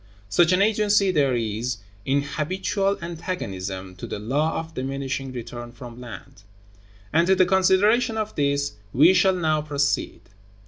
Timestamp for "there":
1.11-1.35